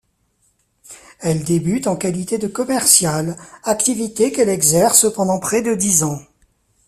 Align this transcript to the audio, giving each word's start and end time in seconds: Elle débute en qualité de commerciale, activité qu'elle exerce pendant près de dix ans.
Elle 1.19 1.43
débute 1.43 1.85
en 1.85 1.95
qualité 1.95 2.39
de 2.39 2.47
commerciale, 2.47 3.37
activité 3.65 4.31
qu'elle 4.31 4.49
exerce 4.49 5.13
pendant 5.13 5.39
près 5.39 5.61
de 5.61 5.75
dix 5.75 6.01
ans. 6.01 6.19